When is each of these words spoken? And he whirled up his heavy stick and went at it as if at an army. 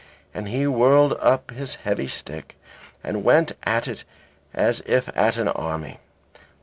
And 0.33 0.49
he 0.49 0.65
whirled 0.65 1.13
up 1.19 1.51
his 1.51 1.75
heavy 1.75 2.07
stick 2.07 2.57
and 3.03 3.23
went 3.23 3.51
at 3.65 3.87
it 3.87 4.03
as 4.51 4.81
if 4.87 5.15
at 5.15 5.37
an 5.37 5.49
army. 5.49 5.99